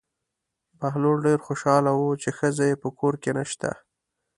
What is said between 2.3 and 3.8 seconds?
ښځه یې په کور کې نشته.